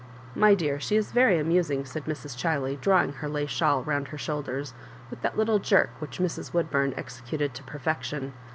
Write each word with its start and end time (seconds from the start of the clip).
My 0.33 0.55
dear, 0.55 0.79
she 0.79 0.95
is 0.95 1.11
very 1.11 1.37
amusing," 1.37 1.85
said 1.85 2.05
Mrs. 2.05 2.35
jDhiley, 2.35 2.81
drawing 2.81 3.13
her 3.13 3.29
lace 3.29 3.51
shawl 3.51 3.83
round 3.83 4.07
her 4.07 4.17
shoul> 4.17 4.41
ders 4.41 4.73
with 5.11 5.21
that 5.21 5.35
Jittle 5.35 5.61
jerk 5.61 5.91
which 5.99 6.17
Mrs. 6.17 6.53
Woodbum 6.55 6.95
executed 6.97 7.53
to 7.53 7.61
perfection. 7.61 8.33